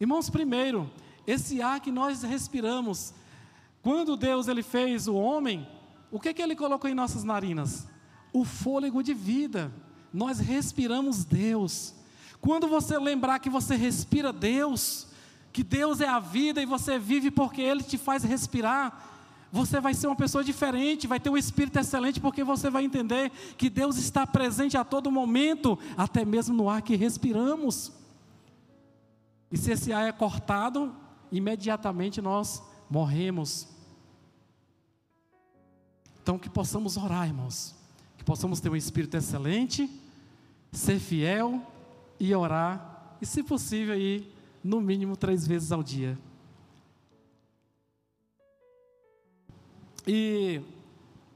[0.00, 0.90] Irmãos, primeiro,
[1.26, 3.14] esse ar que nós respiramos,
[3.82, 5.68] quando Deus ele fez o homem,
[6.10, 7.86] o que que ele colocou em nossas narinas?
[8.32, 9.72] O fôlego de vida.
[10.12, 11.94] Nós respiramos Deus.
[12.40, 15.08] Quando você lembrar que você respira Deus,
[15.54, 19.94] que Deus é a vida e você vive porque ele te faz respirar, você vai
[19.94, 23.96] ser uma pessoa diferente, vai ter um espírito excelente, porque você vai entender que Deus
[23.96, 27.92] está presente a todo momento, até mesmo no ar que respiramos.
[29.48, 30.92] E se esse ar é cortado,
[31.30, 33.68] imediatamente nós morremos.
[36.20, 37.76] Então, que possamos orar, irmãos,
[38.18, 39.88] que possamos ter um espírito excelente,
[40.72, 41.62] ser fiel
[42.18, 44.33] e orar, e se possível, aí,
[44.64, 46.18] no mínimo três vezes ao dia.
[50.06, 50.62] E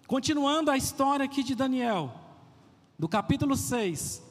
[0.06, 2.14] continuando a história aqui de Daniel,
[2.98, 4.26] do capítulo 6.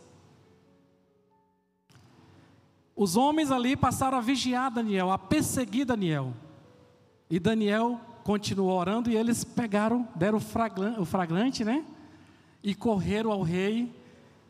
[2.96, 6.34] Os homens ali passaram a vigiar Daniel, a perseguir Daniel.
[7.30, 11.86] E Daniel continuou orando e eles pegaram, deram o fragrante, né?
[12.64, 13.96] E correram ao rei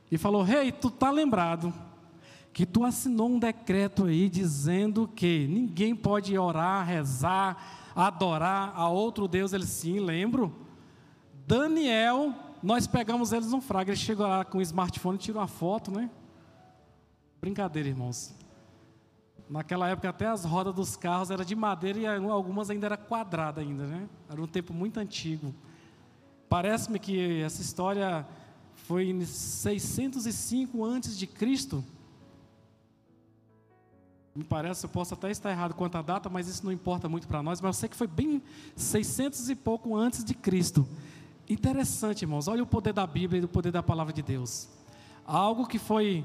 [0.10, 1.74] e falou: "Rei, tu tá lembrado
[2.58, 9.28] que tu assinou um decreto aí dizendo que ninguém pode orar, rezar, adorar a outro
[9.28, 10.52] Deus, ele sim, lembro.
[11.46, 15.92] Daniel, nós pegamos eles no fraga, ele chegou lá com o smartphone tirou uma foto,
[15.92, 16.10] né?
[17.40, 18.34] Brincadeira, irmãos.
[19.48, 23.64] Naquela época até as rodas dos carros eram de madeira e algumas ainda eram quadradas
[23.64, 24.10] ainda, né?
[24.28, 25.54] Era um tempo muito antigo.
[26.50, 28.26] Parece-me que essa história
[28.74, 31.86] foi em 605 antes de Cristo.
[34.38, 37.28] Me parece, eu posso até estar errado quanto à data, mas isso não importa muito
[37.28, 38.40] para nós, mas eu sei que foi bem
[38.76, 40.88] 600 e pouco antes de Cristo.
[41.50, 44.70] Interessante, irmãos, olha o poder da Bíblia e o poder da palavra de Deus.
[45.26, 46.24] Algo que foi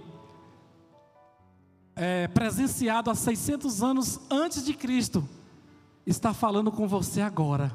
[1.96, 5.26] é, presenciado há 600 anos antes de Cristo,
[6.06, 7.72] está falando com você agora,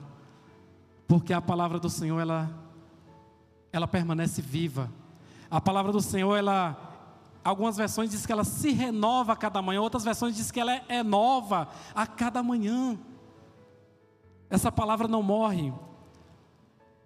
[1.08, 2.47] porque a palavra do Senhor, ela,
[3.73, 4.88] ela permanece viva.
[5.50, 6.87] A palavra do Senhor, ela
[7.48, 10.74] Algumas versões dizem que ela se renova a cada manhã, outras versões dizem que ela
[10.74, 13.00] é, é nova a cada manhã.
[14.50, 15.74] Essa palavra não morre.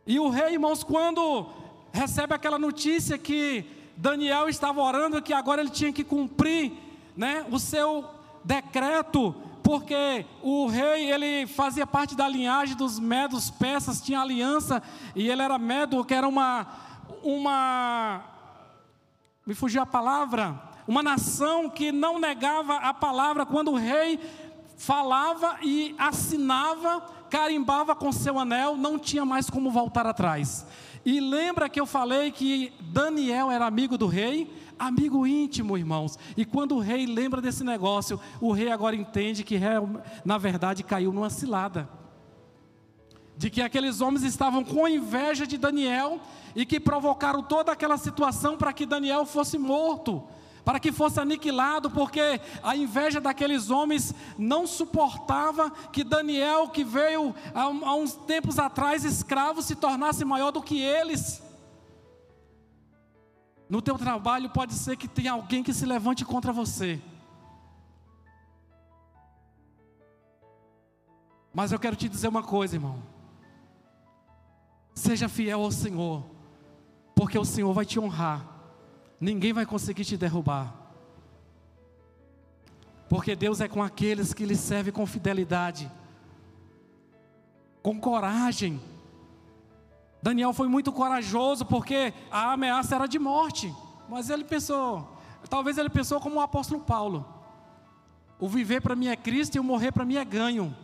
[0.04, 1.46] E o rei, irmãos, quando
[1.94, 3.64] recebe aquela notícia que
[3.96, 6.74] Daniel estava orando, que agora ele tinha que cumprir
[7.16, 8.04] né, o seu
[8.44, 14.82] decreto, porque o rei ele fazia parte da linhagem dos medos persas, tinha aliança,
[15.16, 16.66] e ele era medo, que era uma,
[17.22, 18.31] uma
[19.46, 24.20] me fugiu a palavra, uma nação que não negava a palavra quando o rei
[24.78, 30.66] falava e assinava, carimbava com seu anel, não tinha mais como voltar atrás.
[31.06, 34.52] E lembra que eu falei que Daniel era amigo do rei?
[34.78, 36.18] Amigo íntimo, irmãos.
[36.36, 39.60] E quando o rei lembra desse negócio, o rei agora entende que
[40.26, 41.90] na verdade caiu numa cilada.
[43.42, 46.20] De que aqueles homens estavam com inveja de Daniel
[46.56, 50.24] e que provocaram toda aquela situação para que Daniel fosse morto,
[50.64, 57.34] para que fosse aniquilado, porque a inveja daqueles homens não suportava que Daniel, que veio
[57.56, 61.42] há, há uns tempos atrás escravo, se tornasse maior do que eles.
[63.68, 67.02] No teu trabalho pode ser que tenha alguém que se levante contra você.
[71.52, 73.21] Mas eu quero te dizer uma coisa, irmão.
[75.02, 76.24] Seja fiel ao Senhor,
[77.16, 78.46] porque o Senhor vai te honrar.
[79.20, 80.76] Ninguém vai conseguir te derrubar.
[83.10, 85.92] Porque Deus é com aqueles que lhe servem com fidelidade,
[87.82, 88.80] com coragem.
[90.22, 93.74] Daniel foi muito corajoso porque a ameaça era de morte.
[94.08, 95.18] Mas ele pensou,
[95.50, 97.26] talvez ele pensou como o apóstolo Paulo:
[98.40, 100.76] o viver para mim é Cristo e o morrer para mim é ganho.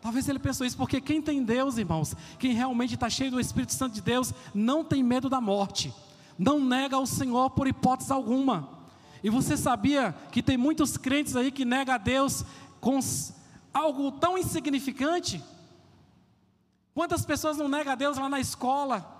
[0.00, 3.74] Talvez ele pensou isso, porque quem tem Deus, irmãos, quem realmente está cheio do Espírito
[3.74, 5.92] Santo de Deus, não tem medo da morte,
[6.38, 8.80] não nega o Senhor por hipótese alguma.
[9.22, 12.44] E você sabia que tem muitos crentes aí que negam a Deus
[12.80, 12.98] com
[13.74, 15.42] algo tão insignificante?
[16.94, 19.18] Quantas pessoas não negam a Deus lá na escola?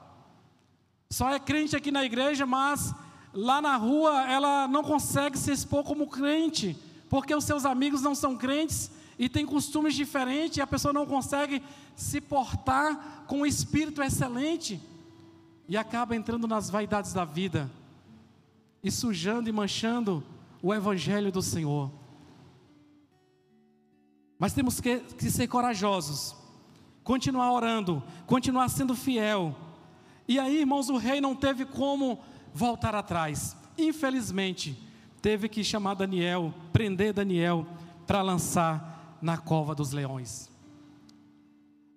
[1.10, 2.94] Só é crente aqui na igreja, mas
[3.34, 6.74] lá na rua ela não consegue se expor como crente,
[7.10, 8.90] porque os seus amigos não são crentes
[9.20, 11.62] e tem costumes diferentes, e a pessoa não consegue
[11.94, 14.80] se portar com um espírito excelente,
[15.68, 17.70] e acaba entrando nas vaidades da vida,
[18.82, 20.24] e sujando e manchando
[20.62, 21.92] o Evangelho do Senhor.
[24.38, 26.34] Mas temos que, que ser corajosos,
[27.04, 29.54] continuar orando, continuar sendo fiel.
[30.26, 32.20] E aí, irmãos, o rei não teve como
[32.54, 33.54] voltar atrás.
[33.76, 34.82] Infelizmente,
[35.20, 37.66] teve que chamar Daniel, prender Daniel
[38.06, 38.89] para lançar
[39.20, 40.50] na cova dos leões.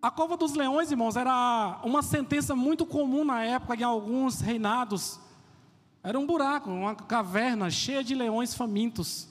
[0.02, 5.20] A cova dos leões, irmãos, era uma sentença muito comum na época em alguns reinados.
[6.04, 9.30] Era um buraco, uma caverna cheia de leões famintos.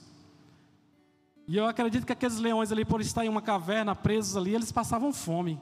[1.47, 4.71] E eu acredito que aqueles leões ali, por estar em uma caverna, presos ali, eles
[4.71, 5.59] passavam fome.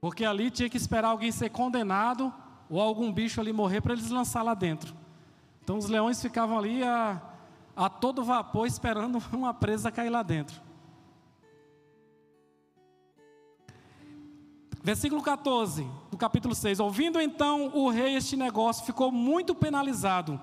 [0.00, 2.32] Porque ali tinha que esperar alguém ser condenado
[2.70, 4.94] ou algum bicho ali morrer para eles lançar lá dentro.
[5.62, 7.20] Então os leões ficavam ali a
[7.78, 10.60] a todo vapor esperando uma presa cair lá dentro.
[14.82, 16.80] Versículo 14 do capítulo 6.
[16.80, 20.40] Ouvindo então o rei este negócio, ficou muito penalizado.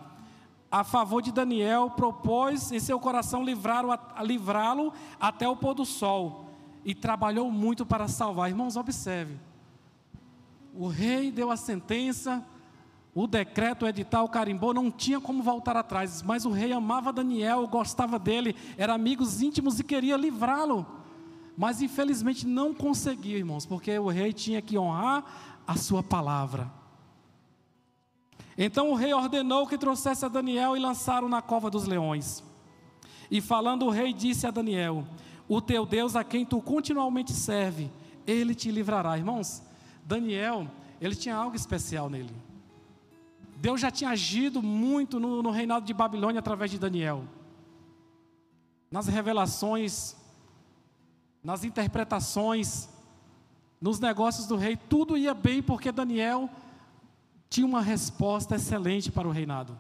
[0.72, 6.50] A favor de Daniel, propôs em seu coração livrá-lo até o pôr do sol.
[6.86, 8.50] E trabalhou muito para salvar.
[8.50, 9.38] Irmãos, observe.
[10.74, 12.46] O rei deu a sentença,
[13.16, 17.66] o decreto, o edital, carimbou, não tinha como voltar atrás, mas o rei amava Daniel,
[17.66, 20.86] gostava dele, era amigos íntimos e queria livrá-lo.
[21.58, 26.70] Mas infelizmente não conseguiu, irmãos, porque o rei tinha que honrar a sua palavra.
[28.58, 32.44] Então o rei ordenou que trouxesse a Daniel e lançaram na cova dos leões.
[33.32, 35.08] E falando o rei disse a Daniel:
[35.48, 37.90] O teu Deus a quem tu continuamente serve,
[38.28, 39.18] ele te livrará.
[39.18, 39.64] Irmãos,
[40.04, 40.68] Daniel,
[41.00, 42.45] ele tinha algo especial nele.
[43.66, 47.24] Deus já tinha agido muito no, no reinado de Babilônia através de Daniel.
[48.92, 50.16] Nas revelações,
[51.44, 52.88] nas interpretações,
[53.82, 56.48] nos negócios do rei, tudo ia bem porque Daniel
[57.50, 59.76] tinha uma resposta excelente para o reinado.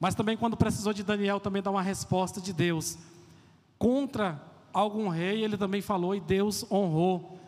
[0.00, 2.98] Mas também quando precisou de Daniel também dar uma resposta de Deus
[3.78, 7.38] contra algum rei, ele também falou e Deus honrou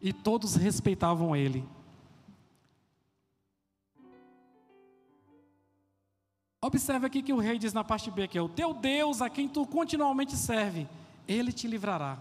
[0.00, 1.62] e todos respeitavam ele.
[6.66, 9.28] Observe aqui que o rei diz na parte B que é o teu Deus a
[9.28, 10.88] quem tu continuamente serve,
[11.28, 12.16] ele te livrará.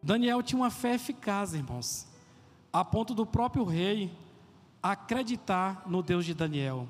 [0.00, 2.06] Daniel tinha uma fé eficaz, irmãos,
[2.72, 4.16] a ponto do próprio rei
[4.80, 6.86] acreditar no Deus de Daniel.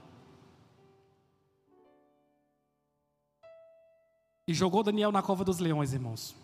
[4.46, 6.36] E jogou Daniel na cova dos leões, irmãos.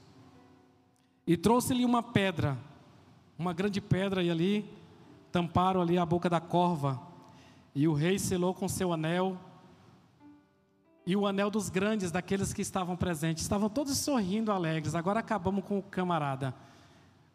[1.27, 2.57] E trouxe-lhe uma pedra,
[3.39, 4.65] uma grande pedra, e ali
[5.31, 7.12] tamparam ali a boca da corva
[7.75, 9.39] e o rei selou com seu anel,
[11.05, 13.43] e o anel dos grandes, daqueles que estavam presentes.
[13.43, 14.95] Estavam todos sorrindo, alegres.
[14.95, 16.55] Agora acabamos com o camarada.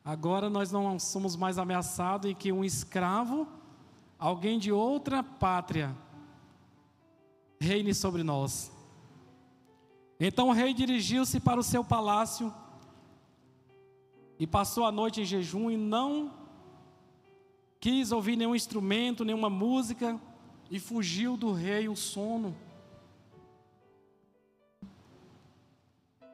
[0.05, 3.45] Agora nós não somos mais ameaçados em que um escravo,
[4.17, 5.93] alguém de outra pátria,
[7.59, 8.71] reine sobre nós.
[10.17, 12.53] Então o rei dirigiu-se para o seu palácio
[14.39, 16.31] e passou a noite em jejum e não
[17.79, 20.19] quis ouvir nenhum instrumento, nenhuma música,
[20.69, 22.55] e fugiu do rei o sono.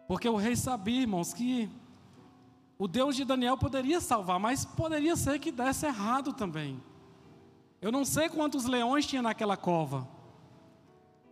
[0.07, 1.69] Porque o rei sabia, irmãos, que
[2.77, 6.81] o Deus de Daniel poderia salvar, mas poderia ser que desse errado também.
[7.81, 10.07] Eu não sei quantos leões tinha naquela cova,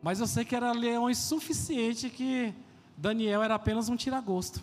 [0.01, 2.53] mas eu sei que era leões suficiente que
[2.97, 4.61] Daniel era apenas um tiragosto.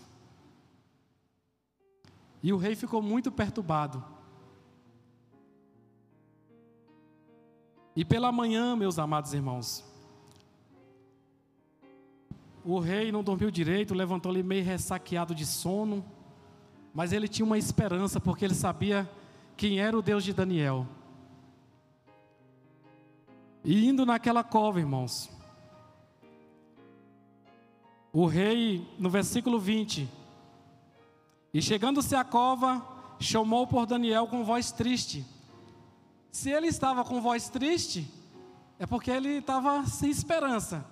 [2.42, 4.04] E o rei ficou muito perturbado.
[7.98, 9.84] E pela manhã, meus amados irmãos,
[12.64, 16.04] o rei não dormiu direito, levantou ali meio ressaqueado de sono,
[16.94, 19.10] mas ele tinha uma esperança, porque ele sabia
[19.56, 20.86] quem era o Deus de Daniel.
[23.64, 25.28] E indo naquela cova, irmãos,
[28.12, 30.08] o rei, no versículo 20,
[31.52, 32.80] e chegando-se à cova,
[33.18, 35.26] chamou por Daniel com voz triste.
[36.30, 38.10] Se ele estava com voz triste,
[38.78, 40.84] é porque ele estava sem esperança.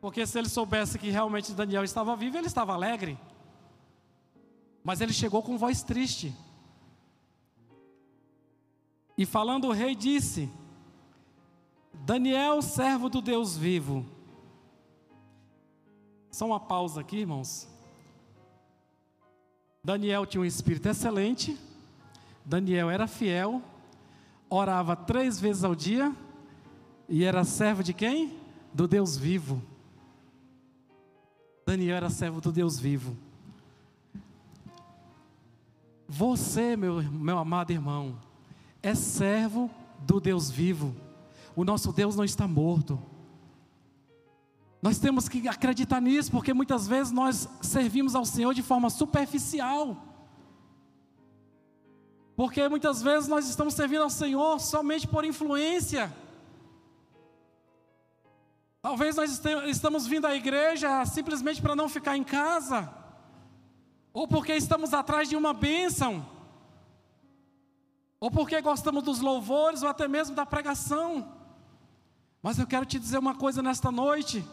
[0.00, 3.18] Porque se ele soubesse que realmente Daniel estava vivo, ele estava alegre.
[4.84, 6.34] Mas ele chegou com voz triste.
[9.16, 10.48] E falando o rei disse:
[11.92, 14.06] Daniel, servo do Deus vivo.
[16.30, 17.68] Só uma pausa aqui, irmãos.
[19.82, 21.58] Daniel tinha um espírito excelente.
[22.48, 23.62] Daniel era fiel,
[24.48, 26.16] orava três vezes ao dia
[27.06, 28.38] e era servo de quem?
[28.72, 29.62] Do Deus vivo.
[31.66, 33.14] Daniel era servo do Deus vivo.
[36.08, 38.18] Você, meu, meu amado irmão,
[38.82, 39.70] é servo
[40.06, 40.96] do Deus vivo.
[41.54, 42.98] O nosso Deus não está morto.
[44.80, 50.07] Nós temos que acreditar nisso, porque muitas vezes nós servimos ao Senhor de forma superficial.
[52.38, 56.14] Porque muitas vezes nós estamos servindo ao Senhor somente por influência.
[58.80, 62.94] Talvez nós estamos vindo à igreja simplesmente para não ficar em casa,
[64.12, 66.24] ou porque estamos atrás de uma bênção,
[68.20, 71.36] ou porque gostamos dos louvores, ou até mesmo da pregação.
[72.40, 74.44] Mas eu quero te dizer uma coisa nesta noite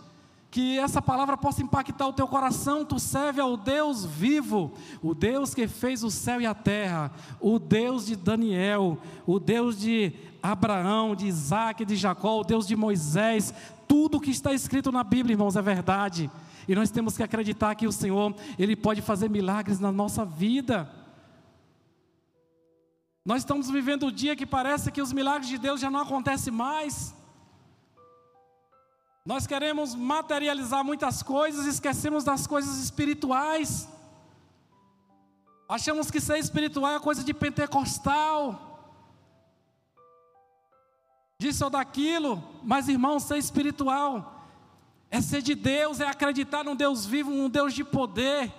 [0.55, 2.85] que essa palavra possa impactar o teu coração.
[2.85, 4.71] Tu serve ao Deus vivo,
[5.03, 8.97] o Deus que fez o céu e a terra, o Deus de Daniel,
[9.27, 13.53] o Deus de Abraão, de Isaac, de Jacó, o Deus de Moisés.
[13.85, 16.31] Tudo que está escrito na Bíblia, irmãos, é verdade.
[16.69, 20.89] E nós temos que acreditar que o Senhor, Ele pode fazer milagres na nossa vida.
[23.25, 26.53] Nós estamos vivendo o dia que parece que os milagres de Deus já não acontecem
[26.53, 27.13] mais.
[29.25, 33.89] Nós queremos materializar muitas coisas e esquecemos das coisas espirituais.
[35.67, 38.61] Achamos que ser espiritual é coisa de pentecostal.
[41.39, 44.31] Disso ou daquilo, mas irmão, ser espiritual
[45.09, 48.53] é ser de Deus, é acreditar num Deus vivo, num Deus de poder,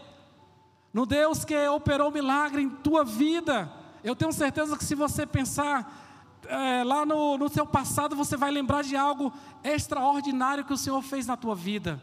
[0.92, 3.70] no Deus que operou milagre em tua vida.
[4.02, 6.05] Eu tenho certeza que se você pensar
[6.48, 9.32] é, lá no, no seu passado, você vai lembrar de algo
[9.62, 12.02] extraordinário que o Senhor fez na tua vida.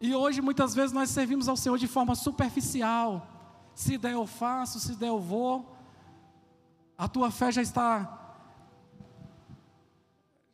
[0.00, 3.26] E hoje, muitas vezes, nós servimos ao Senhor de forma superficial.
[3.74, 5.76] Se der, eu faço, se der, eu vou.
[6.96, 8.16] A tua fé já está.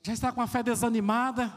[0.03, 1.53] Já está com a fé desanimada.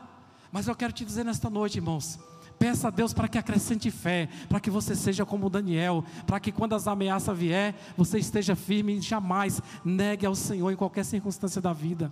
[0.51, 2.19] Mas eu quero te dizer nesta noite, irmãos.
[2.59, 6.51] Peça a Deus para que acrescente fé, para que você seja como Daniel, para que
[6.51, 11.61] quando as ameaças vier, você esteja firme e jamais negue ao Senhor em qualquer circunstância
[11.61, 12.11] da vida.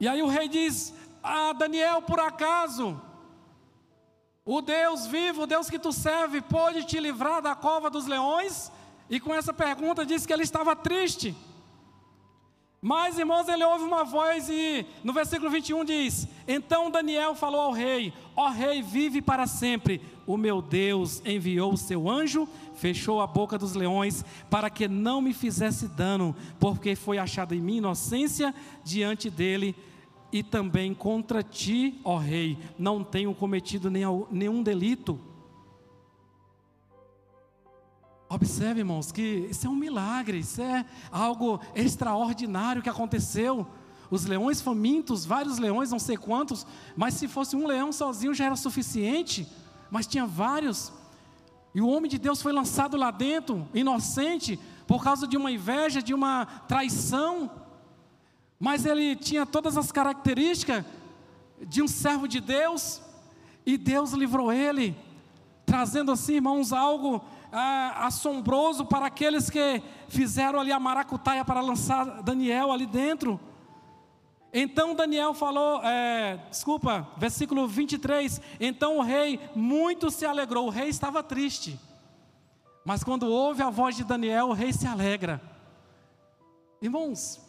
[0.00, 3.00] E aí o rei diz: Ah, Daniel, por acaso,
[4.44, 8.70] o Deus vivo, o Deus que tu serve, pode te livrar da cova dos leões?
[9.08, 11.36] E com essa pergunta diz que ele estava triste.
[12.86, 17.72] Mas, irmãos, ele ouve uma voz e no versículo 21 diz: Então Daniel falou ao
[17.72, 20.02] rei: Ó rei, vive para sempre.
[20.26, 25.22] O meu Deus enviou o seu anjo, fechou a boca dos leões, para que não
[25.22, 28.54] me fizesse dano, porque foi achada em mim inocência
[28.84, 29.74] diante dele.
[30.30, 35.18] E também contra ti, ó rei, não tenho cometido nenhum delito.
[38.28, 43.66] Observe, irmãos, que isso é um milagre, isso é algo extraordinário que aconteceu.
[44.10, 46.66] Os leões famintos, vários leões, não sei quantos,
[46.96, 49.46] mas se fosse um leão sozinho já era suficiente,
[49.90, 50.92] mas tinha vários.
[51.74, 56.02] E o homem de Deus foi lançado lá dentro, inocente, por causa de uma inveja,
[56.02, 57.50] de uma traição.
[58.58, 60.84] Mas ele tinha todas as características
[61.66, 63.00] de um servo de Deus,
[63.66, 64.96] e Deus livrou ele,
[65.64, 67.24] trazendo assim, irmãos, algo
[67.56, 73.38] ah, assombroso para aqueles que fizeram ali a maracutaia para lançar Daniel ali dentro.
[74.52, 78.40] Então Daniel falou, é, desculpa, versículo 23.
[78.58, 81.78] Então o rei muito se alegrou, o rei estava triste.
[82.84, 85.40] Mas quando ouve a voz de Daniel, o rei se alegra.
[86.82, 87.40] Irmãos,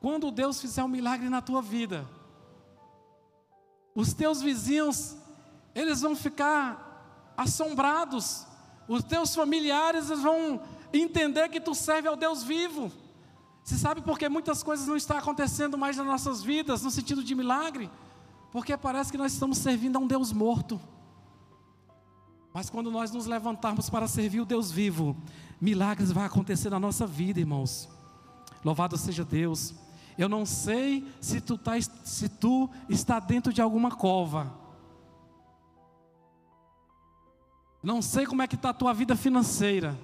[0.00, 2.06] quando Deus fizer um milagre na tua vida,
[3.94, 5.16] os teus vizinhos,
[5.74, 8.46] eles vão ficar assombrados,
[8.90, 10.60] os teus familiares vão
[10.92, 12.90] entender que tu serve ao Deus vivo.
[13.62, 17.22] Você sabe por que muitas coisas não estão acontecendo mais nas nossas vidas, no sentido
[17.22, 17.88] de milagre?
[18.50, 20.80] Porque parece que nós estamos servindo a um Deus morto.
[22.52, 25.16] Mas quando nós nos levantarmos para servir o Deus vivo,
[25.60, 27.88] milagres vão acontecer na nossa vida, irmãos.
[28.64, 29.72] Louvado seja Deus.
[30.18, 34.52] Eu não sei se tu, tá, se tu está dentro de alguma cova.
[37.82, 39.98] Não sei como é que está a tua vida financeira.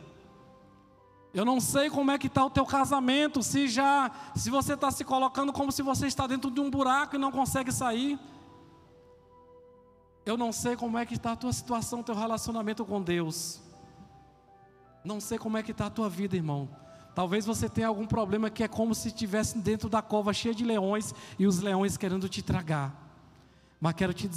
[1.33, 4.91] Eu não sei como é que está o teu casamento, se já, se você está
[4.91, 8.19] se colocando como se você está dentro de um buraco e não consegue sair.
[10.25, 13.61] Eu não sei como é que está a tua situação, teu relacionamento com Deus.
[15.05, 16.69] Não sei como é que está a tua vida, irmão.
[17.15, 20.65] Talvez você tenha algum problema que é como se estivesse dentro da cova cheia de
[20.65, 22.95] leões e os leões querendo te tragar.
[23.81, 24.35] Mas quero te dizer